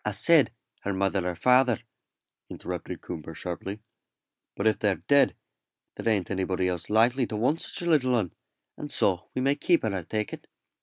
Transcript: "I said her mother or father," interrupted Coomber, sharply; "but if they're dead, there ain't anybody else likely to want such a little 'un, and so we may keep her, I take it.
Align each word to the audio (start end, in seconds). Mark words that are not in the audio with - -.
"I 0.03 0.09
said 0.09 0.49
her 0.81 0.93
mother 0.93 1.29
or 1.29 1.35
father," 1.35 1.79
interrupted 2.49 3.01
Coomber, 3.01 3.35
sharply; 3.35 3.81
"but 4.55 4.65
if 4.65 4.79
they're 4.79 4.95
dead, 5.07 5.35
there 5.93 6.09
ain't 6.11 6.31
anybody 6.31 6.67
else 6.67 6.89
likely 6.89 7.27
to 7.27 7.35
want 7.37 7.61
such 7.61 7.83
a 7.83 7.89
little 7.91 8.15
'un, 8.15 8.33
and 8.77 8.91
so 8.91 9.29
we 9.35 9.43
may 9.43 9.53
keep 9.53 9.83
her, 9.83 9.93
I 9.95 10.01
take 10.01 10.33
it. 10.33 10.47